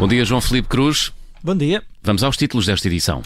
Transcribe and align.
Bom 0.00 0.08
dia, 0.08 0.24
João 0.24 0.40
Felipe 0.40 0.66
Cruz. 0.66 1.12
Bom 1.44 1.54
dia. 1.54 1.82
Vamos 2.02 2.24
aos 2.24 2.34
títulos 2.34 2.64
desta 2.64 2.88
edição. 2.88 3.20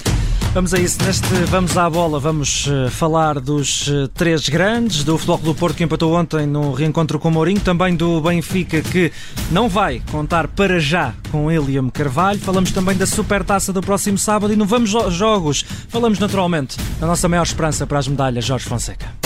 Vamos 0.53 0.75
a 0.75 0.81
isso. 0.81 1.01
Neste 1.05 1.29
Vamos 1.49 1.79
à 1.79 1.89
Bola 1.89 2.19
vamos 2.19 2.67
uh, 2.67 2.91
falar 2.91 3.39
dos 3.39 3.87
uh, 3.87 4.09
três 4.09 4.49
grandes, 4.49 5.05
do 5.05 5.17
Futebol 5.17 5.39
do 5.39 5.55
Porto 5.55 5.77
que 5.77 5.85
empatou 5.85 6.13
ontem 6.13 6.47
no 6.47 6.73
reencontro 6.73 7.21
com 7.21 7.29
o 7.29 7.31
Mourinho, 7.31 7.61
também 7.61 7.95
do 7.95 8.21
Benfica 8.21 8.83
que 8.83 9.13
não 9.53 9.69
vai 9.69 10.03
contar 10.11 10.49
para 10.49 10.81
já 10.81 11.15
com 11.31 11.47
William 11.47 11.89
Carvalho. 11.91 12.41
Falamos 12.41 12.73
também 12.73 12.97
da 12.97 13.07
Supertaça 13.07 13.73
do 13.73 13.81
próximo 13.81 14.19
sábado 14.19 14.53
e 14.53 14.57
no 14.57 14.67
Vamos 14.67 14.91
Jogos 14.91 15.65
falamos 15.89 16.19
naturalmente 16.19 16.77
da 16.99 17.07
nossa 17.07 17.29
maior 17.29 17.45
esperança 17.45 17.87
para 17.87 18.01
as 18.01 18.09
medalhas, 18.09 18.45
Jorge 18.45 18.65
Fonseca. 18.65 19.24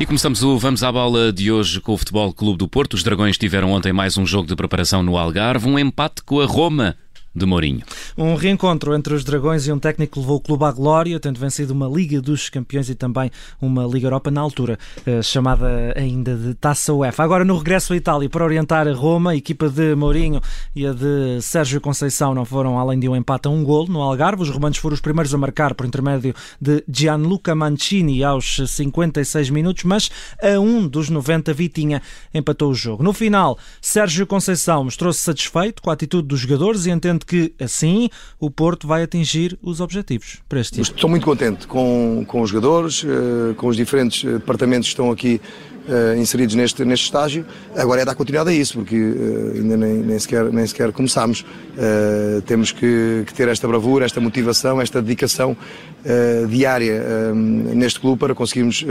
E 0.00 0.06
começamos 0.06 0.42
o 0.42 0.56
Vamos 0.56 0.82
à 0.82 0.90
Bola 0.90 1.30
de 1.30 1.52
hoje 1.52 1.78
com 1.78 1.92
o 1.92 1.98
Futebol 1.98 2.32
Clube 2.32 2.56
do 2.56 2.66
Porto. 2.66 2.94
Os 2.94 3.02
Dragões 3.02 3.36
tiveram 3.36 3.70
ontem 3.70 3.92
mais 3.92 4.16
um 4.16 4.24
jogo 4.24 4.48
de 4.48 4.56
preparação 4.56 5.02
no 5.02 5.18
Algarve, 5.18 5.68
um 5.68 5.78
empate 5.78 6.22
com 6.22 6.40
a 6.40 6.46
Roma 6.46 6.96
de 7.34 7.46
Mourinho. 7.46 7.82
Um 8.16 8.34
reencontro 8.34 8.94
entre 8.94 9.14
os 9.14 9.24
Dragões 9.24 9.66
e 9.66 9.72
um 9.72 9.78
técnico 9.78 10.14
que 10.14 10.20
levou 10.20 10.36
o 10.36 10.40
clube 10.40 10.64
à 10.64 10.72
glória, 10.72 11.20
tendo 11.20 11.38
vencido 11.38 11.72
uma 11.72 11.88
Liga 11.88 12.20
dos 12.20 12.48
Campeões 12.48 12.90
e 12.90 12.94
também 12.94 13.30
uma 13.60 13.84
Liga 13.84 14.06
Europa 14.06 14.30
na 14.30 14.40
altura, 14.40 14.78
eh, 15.06 15.22
chamada 15.22 15.94
ainda 15.96 16.34
de 16.34 16.54
Taça 16.54 16.92
UEFA. 16.92 17.22
Agora 17.22 17.44
no 17.44 17.56
regresso 17.56 17.92
à 17.92 17.96
Itália 17.96 18.28
para 18.28 18.44
orientar 18.44 18.88
a 18.88 18.92
Roma, 18.92 19.30
a 19.30 19.36
equipa 19.36 19.68
de 19.68 19.94
Mourinho 19.94 20.40
e 20.74 20.86
a 20.86 20.92
de 20.92 21.40
Sérgio 21.40 21.80
Conceição 21.80 22.34
não 22.34 22.44
foram 22.44 22.78
além 22.78 22.98
de 22.98 23.08
um 23.08 23.14
empate 23.14 23.46
a 23.46 23.50
um 23.50 23.62
gol 23.62 23.86
no 23.86 24.02
Algarve. 24.02 24.42
Os 24.42 24.50
romanos 24.50 24.78
foram 24.78 24.94
os 24.94 25.00
primeiros 25.00 25.32
a 25.32 25.38
marcar 25.38 25.74
por 25.74 25.86
intermédio 25.86 26.34
de 26.60 26.82
Gianluca 26.88 27.54
Mancini 27.54 28.24
aos 28.24 28.60
56 28.66 29.50
minutos, 29.50 29.84
mas 29.84 30.10
a 30.42 30.58
um 30.58 30.86
dos 30.86 31.08
90 31.08 31.52
Vitinha 31.54 32.02
empatou 32.34 32.70
o 32.70 32.74
jogo. 32.74 33.02
No 33.04 33.12
final, 33.12 33.56
Sérgio 33.80 34.26
Conceição 34.26 34.84
mostrou-se 34.84 35.20
satisfeito 35.20 35.80
com 35.80 35.90
a 35.90 35.92
atitude 35.92 36.26
dos 36.26 36.40
jogadores 36.40 36.86
e 36.86 36.90
entende 36.90 37.19
que 37.26 37.52
assim 37.60 38.08
o 38.38 38.50
Porto 38.50 38.86
vai 38.86 39.02
atingir 39.02 39.58
os 39.62 39.80
objetivos 39.80 40.38
para 40.48 40.60
este 40.60 40.76
ano. 40.76 40.82
Estou 40.82 41.10
muito 41.10 41.24
contente 41.24 41.66
com, 41.66 42.24
com 42.26 42.40
os 42.42 42.50
jogadores, 42.50 43.04
eh, 43.04 43.54
com 43.54 43.68
os 43.68 43.76
diferentes 43.76 44.24
departamentos 44.24 44.88
que 44.88 44.92
estão 44.92 45.10
aqui 45.10 45.40
uh, 45.88 46.18
inseridos 46.18 46.54
neste, 46.54 46.84
neste 46.84 47.04
estágio. 47.04 47.44
Agora 47.76 48.02
é 48.02 48.04
dar 48.04 48.14
continuidade 48.14 48.50
a 48.50 48.52
isso, 48.52 48.74
porque 48.74 48.96
uh, 48.96 49.52
ainda 49.54 49.76
nem, 49.76 49.94
nem, 49.94 50.18
sequer, 50.18 50.44
nem 50.52 50.66
sequer 50.66 50.92
começámos. 50.92 51.40
Uh, 51.40 52.42
temos 52.42 52.72
que, 52.72 53.24
que, 53.26 53.34
ter 53.34 53.48
esta 53.48 53.66
bravura, 53.66 54.04
esta 54.04 54.20
motivação, 54.20 54.80
esta 54.80 55.00
dedicação 55.00 55.56
diária 56.48 57.04
neste 57.34 58.00
clube 58.00 58.18
para 58.18 58.34
conseguirmos 58.34 58.82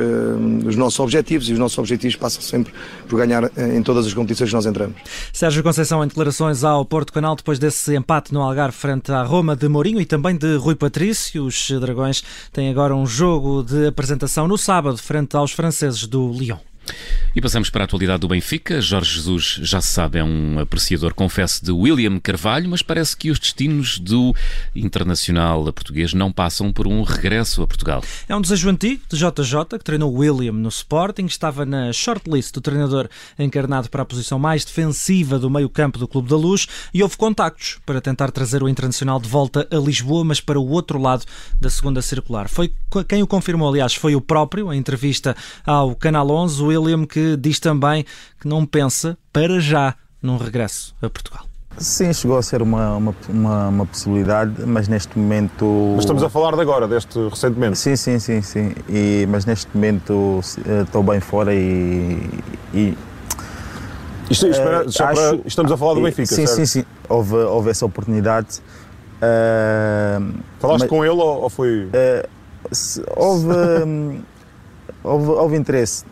os 0.63 0.75
nossos 0.75 0.99
objetivos 0.99 1.49
e 1.49 1.53
os 1.53 1.57
nossos 1.57 1.75
objetivos 1.79 2.15
passam 2.15 2.39
sempre 2.39 2.71
por 3.07 3.17
ganhar 3.17 3.49
em 3.57 3.81
todas 3.81 4.05
as 4.05 4.13
competições 4.13 4.51
que 4.51 4.55
nós 4.55 4.67
entramos. 4.67 4.95
Sérgio 5.33 5.63
Conceição 5.63 6.03
em 6.03 6.07
declarações 6.07 6.63
ao 6.63 6.85
Porto 6.85 7.11
Canal 7.11 7.35
depois 7.35 7.57
desse 7.57 7.95
empate 7.95 8.31
no 8.31 8.43
Algarve 8.43 8.77
frente 8.77 9.11
à 9.11 9.23
Roma 9.23 9.55
de 9.55 9.67
Mourinho 9.67 9.99
e 9.99 10.05
também 10.05 10.37
de 10.37 10.55
Rui 10.57 10.75
Patrício. 10.75 11.45
Os 11.45 11.71
Dragões 11.71 12.23
têm 12.53 12.69
agora 12.69 12.95
um 12.95 13.07
jogo 13.07 13.63
de 13.63 13.87
apresentação 13.87 14.47
no 14.47 14.57
sábado 14.57 14.97
frente 14.97 15.35
aos 15.35 15.51
franceses 15.51 16.05
do 16.05 16.31
Lyon. 16.31 16.59
E 17.35 17.41
passamos 17.41 17.69
para 17.69 17.83
a 17.83 17.85
atualidade 17.85 18.21
do 18.21 18.27
Benfica. 18.27 18.81
Jorge 18.81 19.15
Jesus, 19.15 19.59
já 19.61 19.79
se 19.81 19.93
sabe, 19.93 20.19
é 20.19 20.23
um 20.23 20.59
apreciador, 20.59 21.13
confesso, 21.13 21.63
de 21.63 21.71
William 21.71 22.19
Carvalho, 22.19 22.69
mas 22.69 22.81
parece 22.81 23.15
que 23.15 23.29
os 23.29 23.39
destinos 23.39 23.99
do 23.99 24.35
internacional 24.75 25.63
português 25.71 26.13
não 26.13 26.31
passam 26.31 26.71
por 26.71 26.87
um 26.87 27.03
regresso 27.03 27.61
a 27.61 27.67
Portugal. 27.67 28.03
É 28.27 28.35
um 28.35 28.41
desejo 28.41 28.69
antigo 28.69 29.01
de 29.09 29.17
JJ, 29.17 29.77
que 29.77 29.83
treinou 29.83 30.13
William 30.13 30.53
no 30.53 30.69
Sporting, 30.69 31.25
estava 31.25 31.66
na 31.66 31.94
shortlist 31.94 32.53
do 32.53 32.61
treinador 32.61 33.07
encarnado 33.38 33.89
para 33.89 34.01
a 34.01 34.05
posição 34.05 34.39
mais 34.39 34.66
defensiva 34.66 35.39
do 35.39 35.49
meio-campo 35.49 35.99
do 35.99 36.07
Clube 36.07 36.29
da 36.29 36.35
Luz 36.35 36.67
e 36.94 37.01
houve 37.01 37.17
contactos 37.17 37.79
para 37.85 38.01
tentar 38.01 38.31
trazer 38.31 38.63
o 38.63 38.69
internacional 38.69 39.19
de 39.19 39.29
volta 39.29 39.67
a 39.72 39.75
Lisboa, 39.78 40.23
mas 40.23 40.41
para 40.41 40.59
o 40.59 40.69
outro 40.69 40.99
lado 40.99 41.25
da 41.59 41.69
segunda 41.69 42.01
circular. 42.01 42.49
Foi 42.49 42.72
quem 43.07 43.22
o 43.22 43.28
confirmou, 43.28 43.69
aliás, 43.69 43.94
foi 43.94 44.16
o 44.16 44.22
próprio, 44.22 44.73
em 44.73 44.79
entrevista 44.79 45.35
ao 45.66 45.95
Canal 45.95 46.29
11, 46.29 46.63
William, 46.63 46.78
que 47.07 47.07
que 47.07 47.38
diz 47.38 47.59
também 47.59 48.06
que 48.40 48.47
não 48.47 48.66
pensa 48.66 49.17
para 49.34 49.59
já 49.59 49.95
num 50.22 50.38
regresso 50.38 50.95
a 51.01 51.09
Portugal. 51.09 51.45
Sim, 51.78 52.12
chegou 52.12 52.38
a 52.38 52.41
ser 52.41 52.62
uma, 52.62 52.95
uma, 52.97 53.16
uma, 53.29 53.67
uma, 53.69 53.85
possibilidade, 53.85 54.66
mas 54.66 54.88
neste 54.90 55.17
momento. 55.17 55.94
Mas 55.95 56.03
estamos 56.03 56.22
a 56.23 56.29
falar 56.29 56.53
de 56.56 56.62
agora, 56.62 56.88
deste 56.88 57.17
recentemente? 57.29 57.78
Sim, 57.78 57.95
sim, 57.95 58.19
sim, 58.19 58.41
sim. 58.41 58.75
E, 58.90 59.25
mas 59.29 59.45
neste 59.45 59.69
momento 59.73 60.41
eh, 60.66 60.81
estou 60.81 61.01
bem 61.03 61.22
fora 61.22 61.53
e. 61.53 62.29
e 62.73 62.97
Isto, 64.29 64.47
espera, 64.47 64.85
uh, 64.85 64.90
acho, 64.90 65.41
estamos 65.46 65.72
a 65.72 65.78
falar 65.78 65.94
do 65.94 66.01
Benfica, 66.01 66.35
Sim, 66.35 66.46
certo? 66.46 66.57
sim, 66.57 66.66
sim. 66.66 66.85
Houve, 67.07 67.35
houve 67.35 67.69
essa 67.69 67.85
oportunidade. 67.85 68.59
Uh, 69.22 70.34
Falaste 70.59 70.81
mas, 70.81 70.90
com 70.90 71.06
ele 71.06 71.13
ou, 71.13 71.44
ou 71.44 71.50
foi. 71.50 71.85
Uh, 71.85 72.28
se, 72.73 73.01
houve, 73.16 73.47
houve, 75.01 75.28
houve 75.31 75.56
interesse 75.56 76.03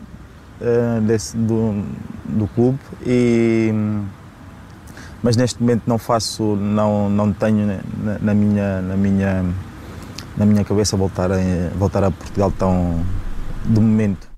uh, 0.60 1.00
desse, 1.02 1.36
do, 1.36 1.84
do 2.24 2.46
clube 2.48 2.78
e 3.06 3.72
mas 5.22 5.36
neste 5.36 5.60
momento 5.60 5.82
não 5.86 5.98
faço 5.98 6.56
não 6.56 7.10
não 7.10 7.32
tenho 7.32 7.80
na, 8.02 8.18
na 8.20 8.34
minha 8.34 8.82
na 8.82 8.96
minha 8.96 9.44
na 10.36 10.46
minha 10.46 10.64
cabeça 10.64 10.96
voltar 10.96 11.32
a 11.32 11.36
voltar 11.76 12.04
a 12.04 12.10
Portugal 12.10 12.52
tão 12.56 13.00
de 13.64 13.80
momento 13.80 14.28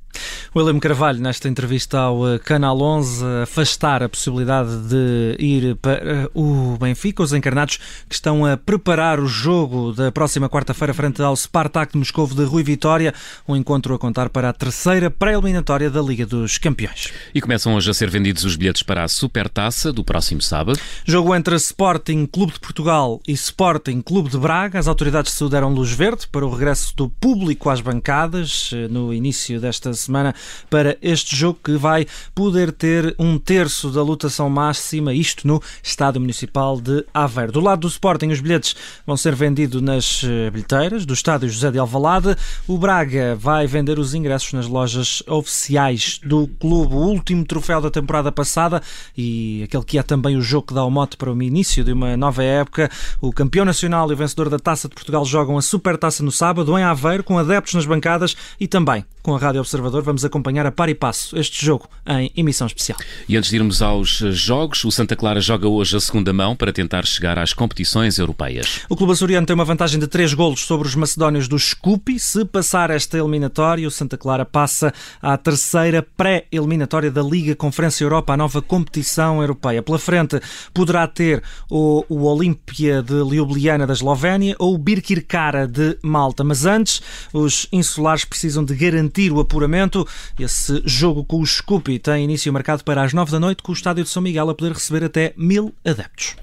William 0.55 0.81
Carvalho, 0.81 1.21
nesta 1.21 1.49
entrevista 1.49 1.97
ao 2.01 2.29
eh, 2.29 2.39
Canal 2.41 2.81
11, 2.81 3.25
afastar 3.45 4.03
a 4.03 4.09
possibilidade 4.09 4.89
de 4.89 5.37
ir 5.39 5.77
para 5.77 6.03
eh, 6.03 6.31
o 6.35 6.77
Benfica, 6.77 7.23
os 7.23 7.33
encarnados 7.33 7.79
que 8.09 8.17
estão 8.17 8.45
a 8.45 8.57
preparar 8.57 9.21
o 9.21 9.29
jogo 9.29 9.93
da 9.93 10.11
próxima 10.11 10.49
quarta-feira 10.49 10.93
frente 10.93 11.23
ao 11.23 11.37
Spartak 11.37 11.93
de 11.93 11.99
Moscou 11.99 12.27
de 12.27 12.43
Rui 12.43 12.65
Vitória, 12.65 13.15
um 13.47 13.55
encontro 13.55 13.95
a 13.95 13.99
contar 13.99 14.29
para 14.29 14.49
a 14.49 14.53
terceira 14.53 15.09
pré-eliminatória 15.09 15.89
da 15.89 16.03
Liga 16.03 16.27
dos 16.27 16.59
Campeões. 16.59 17.13
E 17.33 17.41
começam 17.41 17.73
hoje 17.77 17.89
a 17.89 17.95
ser 17.95 18.11
vendidos 18.11 18.43
os 18.43 18.57
bilhetes 18.57 18.83
para 18.83 19.05
a 19.05 19.09
Supertaça 19.09 19.93
do 19.93 20.03
próximo 20.03 20.43
sábado. 20.43 20.81
Jogo 21.05 21.33
entre 21.33 21.55
Sporting 21.55 22.27
Clube 22.27 22.55
de 22.55 22.59
Portugal 22.59 23.21
e 23.27 23.33
Sporting 23.35 24.01
Clube 24.01 24.29
de 24.29 24.39
Braga. 24.39 24.81
As 24.81 24.89
autoridades 24.89 25.33
se 25.33 25.49
deram 25.49 25.73
luz 25.73 25.93
verde 25.93 26.27
para 26.27 26.45
o 26.45 26.51
regresso 26.51 26.93
do 26.97 27.09
público 27.09 27.71
às 27.71 27.81
bancadas 27.81 28.73
eh, 28.75 28.89
no 28.89 29.15
início 29.15 29.61
desta 29.61 29.95
semana 29.95 30.35
para 30.69 30.97
este 31.03 31.35
jogo 31.35 31.59
que 31.63 31.77
vai 31.77 32.07
poder 32.35 32.73
ter 32.73 33.15
um 33.19 33.39
terço 33.39 33.91
da 33.91 34.03
lotação 34.03 34.49
máxima, 34.49 35.13
isto 35.13 35.47
no 35.47 35.63
Estádio 35.83 36.21
Municipal 36.21 36.81
de 36.81 37.05
Aveiro. 37.13 37.53
Do 37.53 37.61
lado 37.61 37.81
do 37.81 37.89
Sporting, 37.89 38.29
os 38.29 38.41
bilhetes 38.41 38.75
vão 39.07 39.17
ser 39.17 39.35
vendidos 39.35 39.81
nas 39.83 40.23
eh, 40.25 40.51
bilheteiras 40.51 41.05
do 41.05 41.15
Estádio 41.15 41.49
José 41.49 41.71
de 41.71 41.79
Alvalade. 41.79 42.37
O 42.67 42.79
Braga 42.79 43.37
vai 43.37 43.67
vender 43.67 43.99
os 43.99 44.15
ingressos 44.15 44.53
nas 44.53 44.67
lojas 44.67 45.23
oficiais 45.27 46.21
do 46.25 46.49
clube. 46.59 46.95
O 46.95 46.99
último 46.99 47.45
troféu 47.45 47.81
da 47.81 47.91
temporada 47.91 48.31
passada 48.31 48.83
e 49.17 49.63
aquele 49.65 49.85
que 49.85 49.99
é 49.99 50.03
também 50.03 50.37
o 50.37 50.43
jogo 50.43 50.69
que 50.69 50.75
dá 50.75 50.85
o 50.85 50.91
mote 50.91 51.17
para 51.17 51.33
o 51.33 51.43
início 51.43 51.85
de 51.85 51.93
uma 51.93 52.17
nova 52.17 52.43
época. 52.43 52.91
O 53.21 53.33
campeão 53.33 53.65
nacional 53.65 54.11
e 54.11 54.15
o 54.15 54.17
vencedor 54.17 54.49
da 54.49 54.59
Taça 54.59 54.89
de 54.89 54.95
Portugal 54.95 55.25
jogam 55.25 55.57
a 55.57 55.63
Supertaça 55.63 56.23
no 56.23 56.33
sábado 56.33 56.77
em 56.79 56.83
Aveiro, 56.83 57.25
com 57.25 57.39
adeptos 57.39 57.75
nas 57.75 57.87
bancadas 57.87 58.37
e 58.59 58.67
também 58.67 59.05
com 59.23 59.35
a 59.35 59.39
Rádio 59.39 59.61
Observador. 59.61 60.03
Vamos 60.03 60.25
acompanhar 60.31 60.65
a 60.65 60.73
par 60.73 60.89
e 60.89 60.95
passo 60.95 61.39
este 61.39 61.65
jogo 61.65 61.89
em 62.07 62.33
emissão 62.37 62.67
especial. 62.67 62.99
E 63.29 63.37
antes 63.37 63.51
de 63.51 63.57
irmos 63.57 63.83
aos 63.83 64.23
eh, 64.23 64.33
jogos, 64.33 64.85
o 64.85 64.91
Santa 64.91 65.15
Clara 65.15 65.41
joga 65.41 65.69
hoje 65.69 65.97
a 65.97 66.01
segunda 66.01 66.33
mão 66.33 66.57
para 66.57 66.73
tentar 66.73 67.05
chegar 67.07 67.39
às 67.39 67.53
competições 67.53 68.19
europeias. 68.19 68.81
O 68.89 68.97
clube 68.97 69.13
açoriano 69.13 69.47
tem 69.47 69.55
uma 69.55 69.65
vantagem 69.65 69.99
de 69.99 70.07
3 70.07 70.35
golos 70.35 70.61
sobre 70.61 70.89
os 70.89 70.95
macedónios 70.95 71.49
do 71.49 71.59
Scupi. 71.59 72.19
Se 72.19 72.45
passar 72.45 72.91
esta 72.91 73.19
eliminatória, 73.19 73.87
o 73.87 73.91
Santa 73.91 74.17
Clara 74.17 74.45
passa 74.45 74.93
à 75.21 75.37
terceira 75.37 76.03
pré-eliminatória 76.17 77.11
da 77.11 77.23
Liga 77.23 77.55
Conferência 77.55 78.05
Europa, 78.05 78.33
a 78.33 78.37
nova 78.37 78.63
competição 78.63 79.41
europeia. 79.41 79.83
Pela 79.83 79.99
frente 79.99 80.41
poderá 80.73 81.07
ter 81.07 81.43
o, 81.69 82.05
o 82.09 82.25
Olímpia 82.25 83.03
de 83.03 83.15
Ljubljana 83.15 83.87
da 83.87 83.93
Eslovénia 83.93 84.57
ou 84.59 84.75
o 84.75 84.79
Birkirkara 84.79 85.67
de 85.67 85.99
Malta. 86.03 86.45
Mas 86.45 86.65
antes, 86.65 87.03
os 87.33 87.67
insulares 87.73 88.25
precisam 88.25 88.65
de 88.65 88.75
garantir 88.75 89.33
o 89.33 89.41
apuramento. 89.41 90.07
Esse 90.39 90.83
jogo 90.85 91.25
com 91.25 91.41
o 91.41 91.47
Scoopy 91.47 91.99
tem 91.99 92.25
início 92.25 92.53
marcado 92.53 92.85
para 92.85 93.03
as 93.03 93.13
9 93.13 93.31
da 93.31 93.41
noite, 93.41 93.63
com 93.63 93.73
o 93.73 93.75
estádio 93.75 94.05
de 94.05 94.11
São 94.11 94.23
Miguel 94.23 94.51
a 94.51 94.55
poder 94.55 94.73
receber 94.73 95.05
até 95.05 95.33
mil 95.37 95.75
adeptos. 95.85 96.37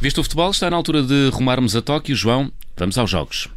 Visto 0.00 0.18
o 0.18 0.22
futebol, 0.22 0.50
está 0.50 0.70
na 0.70 0.76
altura 0.76 1.02
de 1.02 1.30
rumarmos 1.32 1.76
a 1.76 1.82
Tóquio. 1.82 2.16
João, 2.16 2.50
vamos 2.76 2.96
aos 2.96 3.10
jogos. 3.10 3.48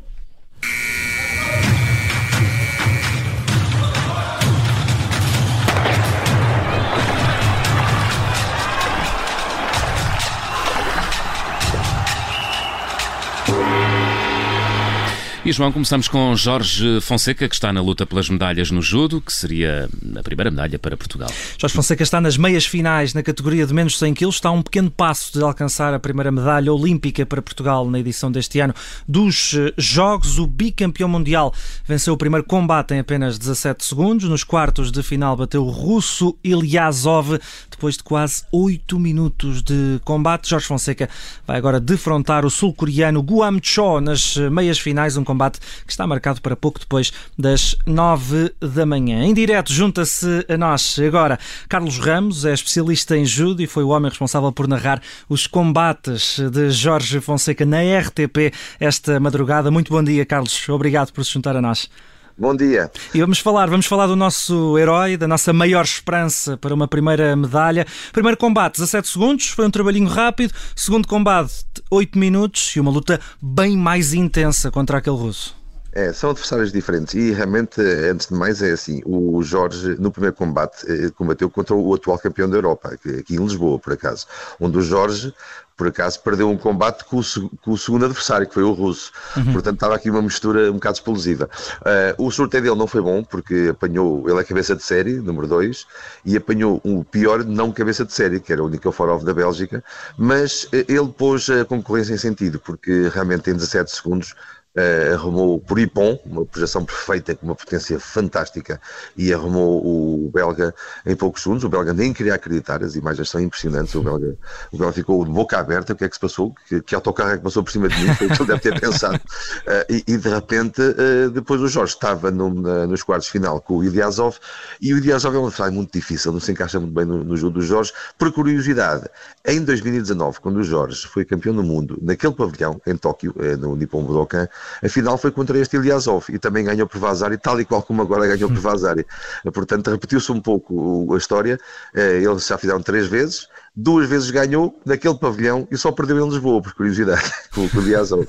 E 15.45 15.51
João, 15.51 15.73
começamos 15.73 16.07
com 16.07 16.33
Jorge 16.37 17.01
Fonseca, 17.01 17.49
que 17.49 17.53
está 17.53 17.73
na 17.73 17.81
luta 17.81 18.05
pelas 18.05 18.29
medalhas 18.29 18.71
no 18.71 18.81
judo, 18.81 19.19
que 19.19 19.33
seria 19.33 19.89
a 20.17 20.23
primeira 20.23 20.49
medalha 20.49 20.79
para 20.79 20.95
Portugal. 20.95 21.29
Jorge 21.57 21.75
Fonseca 21.75 22.01
está 22.01 22.21
nas 22.21 22.37
meias 22.37 22.65
finais 22.65 23.13
na 23.13 23.21
categoria 23.21 23.67
de 23.67 23.73
menos 23.73 23.91
de 23.91 23.99
100 23.99 24.13
kg, 24.13 24.29
está 24.29 24.47
a 24.47 24.53
um 24.53 24.61
pequeno 24.61 24.89
passo 24.89 25.37
de 25.37 25.43
alcançar 25.43 25.93
a 25.93 25.99
primeira 25.99 26.31
medalha 26.31 26.71
olímpica 26.71 27.25
para 27.25 27.41
Portugal 27.41 27.89
na 27.89 27.99
edição 27.99 28.31
deste 28.31 28.61
ano 28.61 28.73
dos 29.05 29.53
eh, 29.53 29.73
Jogos. 29.77 30.39
O 30.39 30.47
bicampeão 30.47 31.09
mundial 31.09 31.53
venceu 31.85 32.13
o 32.13 32.17
primeiro 32.17 32.47
combate 32.47 32.93
em 32.93 32.99
apenas 32.99 33.37
17 33.37 33.83
segundos. 33.83 34.29
Nos 34.29 34.45
quartos 34.45 34.93
de 34.93 35.03
final 35.03 35.35
bateu 35.35 35.65
o 35.65 35.69
russo 35.69 36.37
Ilyasov 36.41 37.37
depois 37.83 37.97
de 37.97 38.03
quase 38.03 38.45
8 38.49 38.97
minutos 38.97 39.61
de 39.61 39.99
combate. 40.05 40.49
Jorge 40.49 40.65
Fonseca 40.65 41.09
vai 41.45 41.57
agora 41.57 41.81
defrontar 41.81 42.45
o 42.45 42.49
sul-coreano 42.49 43.19
Guam 43.19 43.59
Cho 43.61 43.99
nas 43.99 44.37
meias 44.37 44.79
finais, 44.79 45.17
um 45.17 45.23
combate 45.25 45.59
que 45.85 45.91
está 45.91 46.07
marcado 46.07 46.41
para 46.41 46.55
pouco 46.55 46.79
depois 46.79 47.11
das 47.37 47.75
9 47.85 48.53
da 48.61 48.85
manhã. 48.85 49.25
Em 49.25 49.33
direto, 49.33 49.73
junta-se 49.73 50.45
a 50.47 50.57
nós 50.57 50.97
agora 50.97 51.37
Carlos 51.67 51.97
Ramos, 51.97 52.45
é 52.45 52.53
especialista 52.53 53.17
em 53.17 53.25
judo 53.25 53.61
e 53.61 53.67
foi 53.67 53.83
o 53.83 53.89
homem 53.89 54.09
responsável 54.09 54.53
por 54.53 54.65
narrar 54.65 55.01
os 55.27 55.45
combates 55.45 56.39
de 56.39 56.71
Jorge 56.71 57.19
Fonseca 57.19 57.65
na 57.65 57.79
RTP 57.81 58.53
esta 58.79 59.19
madrugada. 59.19 59.69
Muito 59.69 59.91
bom 59.91 60.01
dia, 60.01 60.25
Carlos. 60.25 60.69
Obrigado 60.69 61.11
por 61.11 61.25
se 61.25 61.33
juntar 61.33 61.57
a 61.57 61.61
nós. 61.61 61.89
Bom 62.37 62.55
dia. 62.55 62.91
E 63.13 63.21
vamos 63.21 63.39
falar, 63.39 63.69
vamos 63.69 63.85
falar 63.85 64.07
do 64.07 64.15
nosso 64.15 64.77
herói, 64.77 65.17
da 65.17 65.27
nossa 65.27 65.53
maior 65.53 65.83
esperança 65.83 66.57
para 66.57 66.73
uma 66.73 66.87
primeira 66.87 67.35
medalha. 67.35 67.85
Primeiro 68.11 68.37
combate, 68.37 68.73
17 68.73 69.07
segundos, 69.07 69.49
foi 69.49 69.67
um 69.67 69.71
trabalhinho 69.71 70.07
rápido. 70.07 70.51
Segundo 70.75 71.07
combate, 71.07 71.53
8 71.91 72.17
minutos 72.17 72.75
e 72.75 72.79
uma 72.79 72.89
luta 72.89 73.19
bem 73.39 73.77
mais 73.77 74.13
intensa 74.13 74.71
contra 74.71 74.97
aquele 74.97 75.17
russo. 75.17 75.55
É, 75.95 76.11
são 76.11 76.31
adversários 76.31 76.71
diferentes 76.71 77.13
e 77.13 77.31
realmente, 77.31 77.79
antes 77.79 78.27
de 78.27 78.33
mais, 78.33 78.63
é 78.63 78.71
assim: 78.71 79.03
o 79.05 79.43
Jorge, 79.43 79.95
no 79.99 80.11
primeiro 80.11 80.35
combate, 80.35 80.83
eh, 80.87 81.11
combateu 81.15 81.51
contra 81.51 81.75
o 81.75 81.93
atual 81.93 82.17
campeão 82.17 82.49
da 82.49 82.57
Europa, 82.57 82.89
aqui 82.89 83.35
em 83.35 83.37
Lisboa, 83.37 83.77
por 83.77 83.93
acaso, 83.93 84.25
onde 84.59 84.75
o 84.75 84.81
Jorge, 84.81 85.31
por 85.75 85.87
acaso, 85.87 86.21
perdeu 86.21 86.49
um 86.49 86.57
combate 86.57 87.03
com 87.05 87.19
o, 87.19 87.49
com 87.61 87.71
o 87.71 87.77
segundo 87.77 88.05
adversário, 88.05 88.47
que 88.47 88.53
foi 88.53 88.63
o 88.63 88.71
russo. 88.71 89.11
Uhum. 89.35 89.53
Portanto, 89.53 89.75
estava 89.75 89.95
aqui 89.95 90.09
uma 90.09 90.21
mistura 90.21 90.69
um 90.69 90.75
bocado 90.75 90.95
explosiva. 90.95 91.49
Uh, 91.81 92.25
o 92.25 92.31
sorteio 92.31 92.63
dele 92.63 92.75
não 92.75 92.87
foi 92.87 93.01
bom, 93.01 93.23
porque 93.23 93.69
apanhou, 93.71 94.29
ele 94.29 94.39
é 94.39 94.43
cabeça 94.43 94.75
de 94.75 94.83
série, 94.83 95.13
número 95.13 95.47
2, 95.47 95.85
e 96.25 96.37
apanhou 96.37 96.79
o 96.83 97.03
pior 97.03 97.43
não 97.43 97.71
cabeça 97.71 98.05
de 98.05 98.13
série, 98.13 98.39
que 98.39 98.53
era 98.53 98.63
o 98.63 98.69
Nikiforov 98.69 99.23
da 99.23 99.33
Bélgica, 99.33 99.83
mas 100.17 100.67
eh, 100.71 100.85
ele 100.87 101.07
pôs 101.07 101.49
a 101.49 101.65
concorrência 101.65 102.13
em 102.13 102.17
sentido, 102.17 102.59
porque 102.59 103.09
realmente 103.13 103.49
em 103.49 103.53
17 103.53 103.91
segundos 103.91 104.35
Uh, 104.75 105.13
arrumou 105.13 105.55
o 105.55 105.59
Puripon, 105.59 106.19
uma 106.25 106.43
projeção 106.45 106.83
perfeita 106.83 107.35
com 107.35 107.45
uma 107.45 107.53
potência 107.53 107.99
fantástica, 107.99 108.81
e 109.15 109.31
arrumou 109.31 109.85
o 109.85 110.31
belga 110.33 110.73
em 111.05 111.15
poucos 111.15 111.43
segundos. 111.43 111.63
O 111.63 111.69
belga 111.69 111.93
nem 111.93 112.11
queria 112.11 112.33
acreditar, 112.33 112.83
as 112.83 112.95
imagens 112.95 113.29
são 113.29 113.39
impressionantes. 113.39 113.93
O 113.93 114.01
belga, 114.01 114.35
o 114.71 114.77
belga 114.77 114.93
ficou 114.93 115.23
de 115.23 115.31
boca 115.31 115.59
aberta: 115.59 115.93
o 115.93 115.95
que 115.95 116.03
é 116.03 116.09
que 116.09 116.15
se 116.15 116.19
passou? 116.19 116.55
Que, 116.67 116.81
que 116.81 116.95
autocarro 116.95 117.31
é 117.31 117.37
que 117.37 117.43
passou 117.43 117.63
por 117.63 117.71
cima 117.71 117.87
de 117.87 117.95
mim? 118.01 118.15
Foi 118.15 118.25
o 118.25 118.29
que 118.31 118.41
ele 118.41 118.47
deve 118.47 118.61
ter 118.61 118.79
pensado. 118.79 119.15
Uh, 119.17 119.85
e, 119.93 120.03
e, 120.07 120.17
de 120.17 120.29
repente, 120.29 120.81
uh, 120.81 121.29
depois 121.29 121.61
o 121.61 121.67
Jorge 121.67 121.93
estava 121.93 122.31
no, 122.31 122.51
na, 122.51 122.87
nos 122.87 123.03
quartos 123.03 123.27
final 123.27 123.61
com 123.61 123.77
o 123.77 123.83
Ilyasov, 123.83 124.37
e 124.81 124.91
o 124.91 124.97
Ilyasov 124.97 125.35
é 125.35 125.39
um 125.39 125.43
adversário 125.43 125.73
muito 125.73 125.93
difícil, 125.93 126.31
não 126.31 126.39
se 126.39 126.51
encaixa 126.51 126.79
muito 126.79 126.93
bem 126.93 127.05
no, 127.05 127.23
no 127.23 127.37
jogo 127.37 127.59
do 127.59 127.61
Jorge. 127.61 127.93
Por 128.17 128.31
curiosidade, 128.31 129.07
em 129.45 129.63
2019, 129.63 130.39
quando 130.39 130.57
o 130.57 130.63
Jorge 130.63 131.05
foi 131.05 131.25
campeão 131.25 131.53
do 131.53 131.61
mundo, 131.61 131.99
naquele 132.01 132.33
pavilhão, 132.33 132.81
em 132.87 132.97
Tóquio, 132.97 133.35
no 133.59 133.75
Nippon 133.75 134.03
Budokan, 134.03 134.47
a 134.81 134.89
final 134.89 135.17
foi 135.17 135.31
contra 135.31 135.57
este 135.57 135.77
Ilyasov 135.77 136.25
e 136.29 136.39
também 136.39 136.63
ganhou 136.63 136.87
por 136.87 136.99
Vazari, 136.99 137.37
tal 137.37 137.59
e 137.59 137.65
qual 137.65 137.81
como 137.81 138.01
agora 138.01 138.27
ganhou 138.27 138.49
por 138.49 138.59
Vazari. 138.61 139.05
Portanto, 139.53 139.89
repetiu-se 139.91 140.31
um 140.31 140.39
pouco 140.39 141.13
a 141.13 141.17
história. 141.17 141.59
Eh, 141.95 142.21
eles 142.23 142.47
já 142.47 142.57
fizeram 142.57 142.81
três 142.81 143.07
vezes, 143.07 143.47
duas 143.75 144.07
vezes 144.07 144.29
ganhou 144.31 144.79
naquele 144.85 145.17
pavilhão 145.17 145.67
e 145.71 145.77
só 145.77 145.91
perdeu 145.91 146.19
em 146.19 146.29
Lisboa, 146.29 146.61
por 146.61 146.73
curiosidade, 146.73 147.23
com 147.53 147.61
o 147.61 147.81
Ilyasov. 147.81 148.27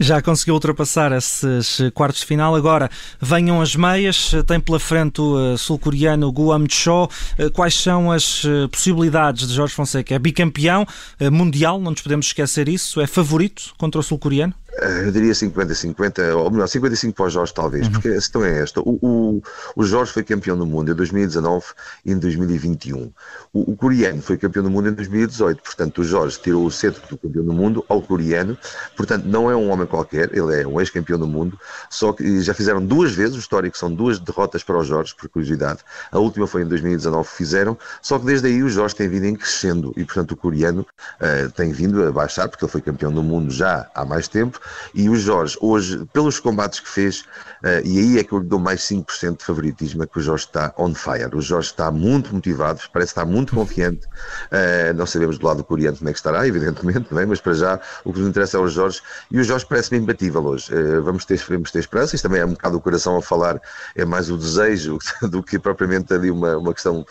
Já 0.00 0.20
conseguiu 0.20 0.54
ultrapassar 0.54 1.12
esses 1.12 1.78
quartos 1.94 2.22
de 2.22 2.26
final. 2.26 2.56
Agora 2.56 2.90
venham 3.20 3.60
as 3.60 3.76
meias. 3.76 4.32
Tem 4.48 4.58
pela 4.58 4.80
frente 4.80 5.20
o 5.20 5.54
eh, 5.54 5.56
sul-coreano 5.56 6.28
Guam 6.30 6.66
Cho. 6.68 7.08
Eh, 7.38 7.48
quais 7.48 7.74
são 7.74 8.10
as 8.10 8.42
possibilidades 8.70 9.46
de 9.46 9.54
Jorge 9.54 9.74
Fonseca? 9.74 10.14
É 10.14 10.18
bicampeão 10.18 10.84
mundial, 11.30 11.80
não 11.80 11.92
nos 11.92 12.00
podemos 12.00 12.26
esquecer 12.26 12.68
isso. 12.68 13.00
É 13.00 13.06
favorito 13.06 13.74
contra 13.78 14.00
o 14.00 14.02
sul-coreano? 14.02 14.54
Eu 14.78 15.12
diria 15.12 15.32
50-50, 15.32 16.34
ou 16.34 16.50
melhor, 16.50 16.66
55 16.66 17.14
para 17.14 17.26
o 17.26 17.30
Jorge, 17.30 17.52
talvez, 17.52 17.86
uhum. 17.86 17.92
porque 17.92 18.08
a 18.08 18.12
questão 18.12 18.42
é 18.42 18.62
esta: 18.62 18.80
o, 18.80 18.98
o, 19.02 19.42
o, 19.76 19.84
Jorge 19.84 20.12
foi 20.12 20.22
campeão 20.22 20.56
do 20.56 20.64
mundo 20.64 20.90
em 20.90 20.94
2019 20.94 21.66
e 22.06 22.12
em 22.12 22.18
2021. 22.18 23.12
O, 23.52 23.72
o, 23.72 23.76
coreano 23.76 24.22
foi 24.22 24.38
campeão 24.38 24.62
do 24.62 24.70
mundo 24.70 24.88
em 24.88 24.92
2018, 24.92 25.62
portanto, 25.62 25.98
o 25.98 26.04
Jorge 26.04 26.40
tirou 26.40 26.64
o 26.64 26.70
centro 26.70 27.02
do 27.06 27.18
campeão 27.18 27.44
do 27.44 27.52
mundo 27.52 27.84
ao 27.86 28.00
coreano, 28.00 28.56
portanto, 28.96 29.24
não 29.24 29.50
é 29.50 29.54
um 29.54 29.70
homem 29.70 29.86
qualquer, 29.86 30.34
ele 30.34 30.62
é 30.62 30.66
um 30.66 30.80
ex-campeão 30.80 31.18
do 31.18 31.26
mundo, 31.26 31.58
só 31.90 32.12
que 32.14 32.40
já 32.40 32.54
fizeram 32.54 32.84
duas 32.84 33.12
vezes, 33.12 33.36
o 33.36 33.40
histórico 33.40 33.76
são 33.76 33.92
duas 33.92 34.18
derrotas 34.18 34.62
para 34.62 34.78
o 34.78 34.82
Jorge, 34.82 35.14
por 35.14 35.28
curiosidade. 35.28 35.80
A 36.10 36.18
última 36.18 36.46
foi 36.46 36.62
em 36.62 36.66
2019 36.66 37.28
que 37.28 37.36
fizeram, 37.36 37.76
só 38.00 38.18
que 38.18 38.24
desde 38.24 38.48
aí 38.48 38.62
o 38.62 38.70
Jorge 38.70 38.96
tem 38.96 39.06
vindo 39.06 39.26
em 39.26 39.36
crescendo 39.36 39.92
e, 39.98 40.04
portanto, 40.04 40.32
o 40.32 40.36
coreano 40.36 40.86
uh, 41.20 41.50
tem 41.52 41.72
vindo 41.72 42.02
a 42.06 42.10
baixar, 42.10 42.48
porque 42.48 42.64
ele 42.64 42.72
foi 42.72 42.80
campeão 42.80 43.12
do 43.12 43.22
mundo 43.22 43.50
já 43.50 43.90
há 43.94 44.04
mais 44.04 44.28
tempo 44.28 44.61
e 44.94 45.08
o 45.08 45.16
Jorge, 45.16 45.56
hoje, 45.60 46.04
pelos 46.12 46.38
combates 46.40 46.80
que 46.80 46.88
fez, 46.88 47.20
uh, 47.62 47.84
e 47.84 47.98
aí 47.98 48.18
é 48.18 48.24
que 48.24 48.32
eu 48.32 48.38
lhe 48.38 48.46
dou 48.46 48.58
mais 48.58 48.82
5% 48.82 49.38
de 49.38 49.44
favoritismo, 49.44 50.02
é 50.02 50.06
que 50.06 50.18
o 50.18 50.22
Jorge 50.22 50.44
está 50.44 50.72
on 50.78 50.94
fire. 50.94 51.34
O 51.34 51.40
Jorge 51.40 51.70
está 51.70 51.90
muito 51.90 52.34
motivado, 52.34 52.80
parece 52.92 53.12
estar 53.12 53.24
muito 53.24 53.54
confiante. 53.54 54.06
Uh, 54.06 54.94
não 54.94 55.06
sabemos 55.06 55.38
do 55.38 55.46
lado 55.46 55.58
do 55.58 55.64
coreano 55.64 55.96
como 55.96 56.10
é 56.10 56.12
que 56.12 56.18
estará, 56.18 56.46
evidentemente, 56.48 57.06
não 57.10 57.20
é? 57.20 57.26
mas 57.26 57.40
para 57.40 57.54
já 57.54 57.80
o 58.04 58.12
que 58.12 58.18
nos 58.18 58.28
interessa 58.28 58.56
é 58.56 58.60
o 58.60 58.68
Jorge. 58.68 59.00
E 59.30 59.38
o 59.38 59.44
Jorge 59.44 59.66
parece-me 59.68 59.98
imbatível 59.98 60.44
hoje. 60.44 60.72
Uh, 60.74 61.02
vamos, 61.02 61.24
ter, 61.24 61.42
vamos 61.48 61.70
ter 61.70 61.78
esperança. 61.78 62.14
Isto 62.14 62.28
também 62.28 62.40
é 62.40 62.44
um 62.46 62.52
bocado 62.52 62.76
o 62.76 62.80
coração 62.80 63.16
a 63.16 63.22
falar, 63.22 63.60
é 63.96 64.04
mais 64.04 64.30
o 64.30 64.36
desejo 64.36 64.98
do 65.22 65.42
que 65.42 65.58
propriamente 65.58 66.12
ali 66.12 66.30
uma, 66.30 66.56
uma 66.56 66.74
questão 66.74 67.04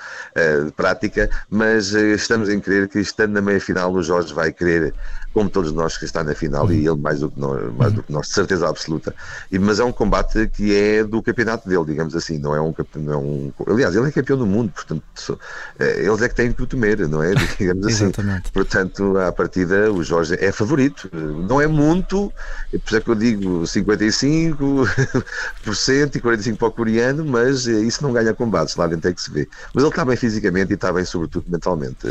prática, 0.76 1.30
mas 1.50 1.94
estamos 1.94 2.50
em 2.50 2.60
crer 2.60 2.88
que 2.88 3.00
estando 3.00 3.34
na 3.34 3.42
meia 3.42 3.60
final 3.60 3.92
o 3.94 4.02
Jorge 4.02 4.34
vai 4.34 4.52
querer 4.52 4.94
como 5.34 5.50
todos 5.50 5.72
nós 5.72 5.98
que 5.98 6.06
está 6.06 6.24
na 6.24 6.36
final 6.36 6.72
e 6.72 6.88
ele 6.88 6.98
mais 6.98 7.22
do 7.22 7.32
que 7.32 7.40
nós, 7.40 7.74
mais 7.76 7.94
do 7.94 8.04
que 8.04 8.12
nós 8.12 8.28
de 8.28 8.34
certeza 8.34 8.68
absoluta. 8.68 9.16
E, 9.52 9.58
mas 9.58 9.80
é 9.80 9.84
um 9.84 9.92
combate 9.92 10.48
que 10.48 10.76
é 10.76 11.04
do 11.04 11.22
campeonato 11.22 11.68
dele, 11.68 11.86
digamos 11.86 12.16
assim, 12.16 12.38
não 12.38 12.56
é 12.56 12.62
um, 12.62 12.74
não 12.96 13.14
é 13.14 13.18
um 13.18 13.52
aliás, 13.68 13.96
ele 13.96 14.08
é 14.08 14.12
campeão 14.12 14.38
do 14.38 14.46
mundo, 14.46 14.72
portanto, 14.72 15.40
é, 15.80 16.06
eles 16.06 16.22
é 16.22 16.30
que 16.30 16.36
têm 16.36 16.52
que 16.52 16.62
o 16.62 16.68
temer, 16.68 17.08
não 17.08 17.24
é? 17.24 17.34
Digamos 17.58 17.86
assim. 17.86 18.06
Exatamente. 18.06 18.52
Portanto, 18.52 19.18
à 19.18 19.32
partida, 19.32 19.92
o 19.92 20.04
Jorge 20.04 20.36
é 20.40 20.52
favorito, 20.52 21.10
não 21.14 21.62
é 21.62 21.68
muito, 21.68 22.32
por 22.72 22.82
isso 22.86 22.98
é 22.98 23.02
que 23.02 23.10
eu 23.10 23.16
digo 23.16 23.62
55% 23.62 26.16
e 26.16 26.20
45% 26.20 26.58
para 26.58 26.68
o 26.68 26.72
coreano, 26.72 27.26
mas 27.26 27.68
isso 27.68 28.04
não 28.04 28.12
ganha 28.12 28.34
combates, 28.34 28.76
lá 28.76 28.88
dentro 28.88 29.10
é 29.10 29.14
que 29.14 29.22
se 29.22 29.32
vê. 29.32 29.48
Mas 29.74 29.84
ele 29.84 29.92
está 29.92 30.04
bem 30.04 30.18
fisicamente 30.18 30.72
e 30.72 30.76
está 30.76 30.92
bem, 30.92 31.06
sobretudo, 31.06 31.46
mentalmente. 31.48 32.06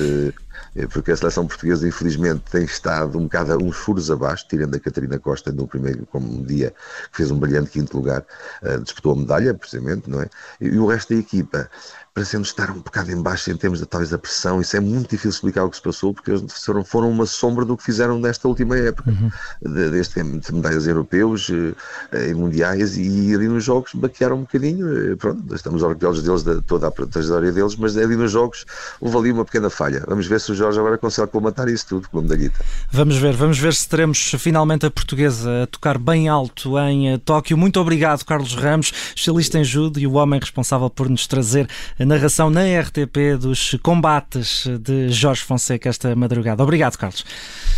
É, 0.74 0.86
porque 0.86 1.10
a 1.10 1.16
seleção 1.16 1.46
portuguesa, 1.46 1.86
infelizmente, 1.86 2.44
tem 2.50 2.64
estado 2.64 3.09
um 3.16 3.24
bocado 3.24 3.62
uns 3.62 3.76
furos 3.76 4.10
abaixo, 4.10 4.46
tirando 4.48 4.74
a 4.74 4.80
Catarina 4.80 5.18
Costa 5.18 5.52
no 5.52 5.66
primeiro 5.66 6.06
como 6.06 6.30
um 6.30 6.42
dia, 6.42 6.74
que 7.10 7.18
fez 7.18 7.30
um 7.30 7.38
brilhante 7.38 7.70
quinto 7.70 7.96
lugar, 7.96 8.24
uh, 8.62 8.80
disputou 8.80 9.12
a 9.12 9.16
medalha, 9.16 9.54
precisamente, 9.54 10.08
não 10.08 10.20
é? 10.20 10.28
E 10.60 10.78
o 10.78 10.86
resto 10.86 11.14
da 11.14 11.20
equipa 11.20 11.70
parecendo 12.12 12.44
estar 12.44 12.70
um 12.70 12.80
bocado 12.80 13.10
em 13.10 13.22
baixo 13.22 13.50
em 13.50 13.56
termos 13.56 13.78
de, 13.78 13.86
talvez 13.86 14.10
da 14.10 14.18
pressão. 14.18 14.60
Isso 14.60 14.76
é 14.76 14.80
muito 14.80 15.10
difícil 15.10 15.30
explicar 15.30 15.64
o 15.64 15.70
que 15.70 15.76
se 15.76 15.82
passou, 15.82 16.12
porque 16.12 16.32
eles 16.32 16.64
foram, 16.64 16.84
foram 16.84 17.10
uma 17.10 17.26
sombra 17.26 17.64
do 17.64 17.76
que 17.76 17.84
fizeram 17.84 18.18
nesta 18.18 18.48
última 18.48 18.76
época, 18.76 19.10
uhum. 19.10 19.30
de, 19.62 19.90
deste 19.90 20.20
de 20.20 20.54
medalhas 20.54 20.86
europeus 20.86 21.50
eh, 22.12 22.30
e 22.30 22.34
mundiais, 22.34 22.96
e 22.96 23.34
ali 23.34 23.48
nos 23.48 23.64
jogos 23.64 23.94
baquearam 23.94 24.36
um 24.36 24.40
bocadinho. 24.40 25.12
Eh, 25.12 25.16
pronto, 25.16 25.54
estamos 25.54 25.82
orgulhosos 25.82 26.22
deles, 26.22 26.42
de 26.42 26.60
toda 26.62 26.88
a 26.88 26.90
trajetória 26.90 27.52
deles, 27.52 27.76
mas 27.76 27.96
ali 27.96 28.16
nos 28.16 28.32
jogos 28.32 28.64
houve 29.00 29.16
ali 29.16 29.32
uma 29.32 29.44
pequena 29.44 29.70
falha. 29.70 30.04
Vamos 30.08 30.26
ver 30.26 30.40
se 30.40 30.50
o 30.52 30.54
Jorge 30.54 30.78
agora 30.78 30.98
consegue 30.98 31.28
colmatar 31.28 31.68
isso 31.68 31.86
tudo 31.86 32.08
com 32.08 32.18
a 32.18 32.22
medalhita. 32.22 32.64
Vamos 32.90 33.16
ver, 33.16 33.34
vamos 33.34 33.58
ver 33.58 33.72
se 33.74 33.88
teremos 33.88 34.32
finalmente 34.38 34.84
a 34.84 34.90
portuguesa 34.90 35.62
a 35.62 35.66
tocar 35.66 35.96
bem 35.96 36.28
alto 36.28 36.78
em 36.78 37.12
eh, 37.12 37.18
Tóquio. 37.18 37.56
Muito 37.56 37.78
obrigado, 37.80 38.24
Carlos 38.24 38.54
Ramos, 38.54 38.92
especialista 39.14 39.58
em 39.58 39.64
judo 39.64 40.00
e 40.00 40.06
o 40.06 40.14
homem 40.14 40.40
responsável 40.40 40.90
por 40.90 41.08
nos 41.08 41.26
trazer 41.26 41.68
a 42.00 42.06
narração 42.06 42.48
na 42.48 42.62
RTP 42.62 43.36
dos 43.38 43.76
combates 43.82 44.66
de 44.80 45.10
Jorge 45.10 45.42
Fonseca 45.42 45.90
esta 45.90 46.16
madrugada. 46.16 46.62
Obrigado, 46.62 46.96
Carlos. 46.96 47.26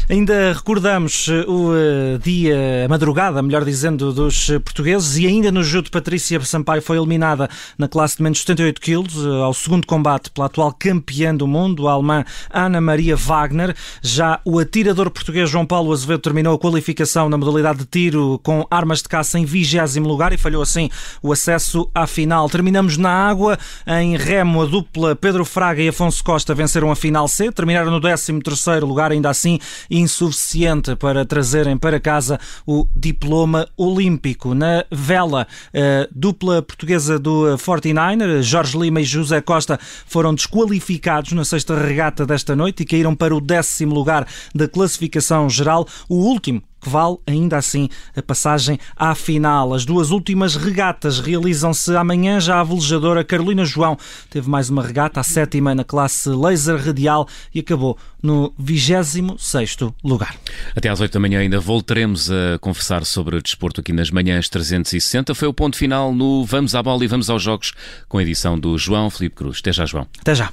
Ainda 0.09 0.53
recordamos 0.53 1.27
eh, 1.29 1.45
o 1.49 1.71
uh, 1.71 2.19
dia, 2.23 2.85
a 2.85 2.89
madrugada, 2.89 3.43
melhor 3.43 3.65
dizendo, 3.65 4.13
dos 4.13 4.49
portugueses 4.65 5.17
e 5.17 5.27
ainda 5.27 5.51
no 5.51 5.63
judo 5.63 5.91
Patrícia 5.91 6.41
Sampaio 6.41 6.83
foi 6.83 6.99
eliminada 6.99 7.49
na 7.79 7.89
classe 7.89 8.17
de 8.17 8.23
menos 8.23 8.41
78 8.41 8.81
quilos 8.81 9.17
uh, 9.17 9.43
ao 9.43 9.55
segundo 9.55 9.87
combate 9.87 10.31
pela 10.31 10.47
atual 10.47 10.73
campeã 10.73 11.35
do 11.35 11.47
mundo, 11.47 11.89
a 11.89 11.93
alemã 11.93 12.25
Ana 12.51 12.81
Maria 12.81 13.17
Wagner. 13.17 13.75
Já 14.03 14.41
o 14.45 14.59
atirador 14.59 15.11
português 15.11 15.51
João 15.51 15.67
Paulo 15.67 15.93
Azevedo 15.93 16.21
terminou 16.21 16.55
a 16.55 16.59
qualificação 16.59 17.29
na 17.29 17.37
modalidade 17.37 17.81
de 17.81 17.87
tiro 17.87 18.41
com 18.45 18.65
armas 18.71 19.03
de 19.03 19.09
caça 19.09 19.37
em 19.37 19.45
vigésimo 19.45 20.07
lugar 20.07 20.33
e 20.33 20.37
falhou 20.37 20.63
assim 20.63 20.91
o 21.21 21.33
acesso 21.33 21.91
à 21.93 22.07
final. 22.07 22.49
Terminamos 22.49 22.97
na 22.97 23.11
água, 23.11 23.59
em 23.87 24.12
remo, 24.17 24.63
a 24.63 24.67
dupla 24.67 25.15
Pedro 25.15 25.45
Fraga 25.45 25.83
e 25.83 25.89
Afonso 25.89 26.23
Costa 26.23 26.55
venceram 26.55 26.91
a 26.91 26.97
final 26.97 27.29
C, 27.29 27.51
terminaram 27.53 27.91
no 27.91 28.01
13 28.01 28.41
terceiro 28.41 28.87
lugar, 28.87 29.13
ainda 29.13 29.31
assim 29.31 29.59
insuficiente 29.91 30.97
para 30.97 31.25
trazerem 31.25 31.77
para 31.77 32.01
casa 32.01 32.39
o 32.67 32.87
diploma 32.95 33.69
olímpico. 33.77 34.55
Na 34.55 34.85
vela, 34.91 35.47
a 35.75 36.09
dupla 36.11 36.63
portuguesa 36.63 37.19
do 37.19 37.57
49er, 37.57 38.43
Jorge 38.43 38.79
Lima 38.79 39.01
e 39.01 39.05
José 39.05 39.41
Costa, 39.41 39.79
foram 40.07 40.35
desqualificados 40.35 41.33
na 41.33 41.45
sexta 41.45 41.77
regata 41.79 42.25
desta 42.25 42.57
noite 42.57 42.83
e 42.83 42.87
caíram 42.87 43.15
para 43.15 43.35
o 43.35 43.41
décimo 43.41 43.95
lugar 43.95 44.27
da 44.55 44.69
classificação 44.69 45.49
geral. 45.51 45.87
O 46.09 46.17
último 46.17 46.63
que 46.83 46.89
vale 46.89 47.17
ainda 47.27 47.57
assim 47.57 47.89
a 48.17 48.21
passagem 48.21 48.79
à 48.97 49.15
final. 49.15 49.73
As 49.73 49.85
duas 49.85 50.11
últimas 50.11 50.57
regatas 50.57 51.21
realizam-se 51.21 51.95
amanhã. 51.97 52.41
Já 52.41 52.61
a 52.61 52.65
velejadora 52.65 53.25
Carolina 53.25 53.65
João 53.65 53.97
teve 54.29 54.51
mais 54.51 54.69
uma 54.69 54.83
regata, 54.83 55.21
a 55.21 55.23
sétima 55.23 55.75
na 55.75 55.85
classe 55.85 56.29
laser 56.29 56.85
radial 56.85 57.29
e 57.55 57.61
acabou 57.61 57.97
no 58.23 58.53
26 58.59 59.77
lugar. 60.03 60.35
Até 60.75 60.89
às 60.89 61.01
8 61.01 61.13
da 61.13 61.21
manhã 61.21 61.41
ainda 61.41 61.61
voltaremos 61.61 62.31
a 62.31 62.59
conversar 62.61 63.05
sobre 63.05 63.37
o 63.37 63.43
desporto 63.43 63.81
aqui 63.81 63.93
nas 63.93 64.11
manhãs 64.11 64.49
360. 64.49 65.35
Foi 65.35 65.49
o 65.49 65.55
ponto 65.55 65.77
final 65.77 66.13
no 66.15 66.45
Vamos 66.45 66.75
à 66.75 66.83
Bola 66.83 67.05
e 67.05 67.07
Vamos 67.07 67.31
aos 67.31 67.43
Jogos 67.43 67.73
com 68.09 68.19
a 68.19 68.23
edição 68.23 68.59
do 68.59 68.77
João 68.77 69.09
Felipe 69.09 69.37
Cruz. 69.37 69.59
Até 69.61 69.73
já, 69.73 69.87
João. 69.87 70.07
Até 70.21 70.35
já. 70.35 70.53